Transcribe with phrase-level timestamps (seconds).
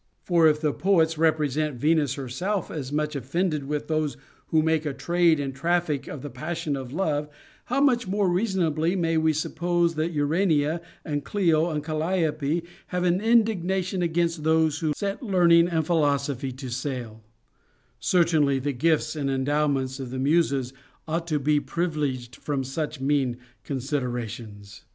[0.23, 4.95] For if the poets represent Venus herself as much offended with those who make a
[4.95, 7.29] trade and traffic of the passion of love,
[7.65, 13.21] how much more reasonably may we suppose that Urania and Clio and Calliope have an
[13.21, 17.21] indignation against those who set learning and philosophy to sale
[17.65, 20.73] \ Certainly the gifts and endowments of the Muses
[21.07, 24.81] ought to be privileged from such mean considerations.